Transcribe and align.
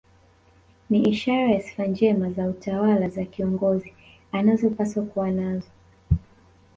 Ni 0.89 0.99
ishara 1.01 1.51
ya 1.51 1.61
sifa 1.61 1.85
njema 1.85 2.29
za 2.31 2.45
utawala 2.47 3.09
za 3.09 3.25
kiongozi 3.25 3.93
anazopaswa 4.31 5.03
kuwa 5.05 5.31
nazo 5.31 5.69